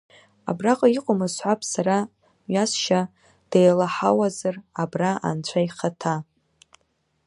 Абраҟа 0.49 0.87
иҟоума 0.97 1.27
сҳәап 1.33 1.61
сара 1.71 1.97
мҩасшьа, 2.45 2.99
деилаҳауазар 3.51 4.55
абра 4.81 5.11
Анцәа 5.29 5.59
ихаҭа! 5.67 6.15